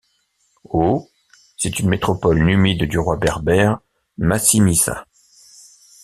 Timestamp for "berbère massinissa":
3.17-5.05